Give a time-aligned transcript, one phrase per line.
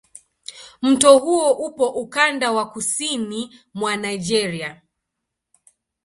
[0.81, 4.81] Mto huo upo ukanda wa kusini mwa Nigeria.